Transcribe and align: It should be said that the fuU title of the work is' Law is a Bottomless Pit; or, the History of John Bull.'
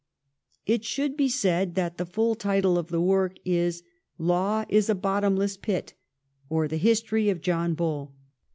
It 0.65 0.83
should 0.83 1.15
be 1.15 1.29
said 1.29 1.75
that 1.75 1.97
the 1.99 2.07
fuU 2.07 2.35
title 2.35 2.75
of 2.79 2.87
the 2.87 2.99
work 2.99 3.35
is' 3.45 3.83
Law 4.31 4.65
is 4.67 4.89
a 4.89 4.95
Bottomless 4.95 5.57
Pit; 5.57 5.93
or, 6.49 6.67
the 6.67 6.77
History 6.77 7.29
of 7.29 7.39
John 7.41 7.75
Bull.' 7.75 8.11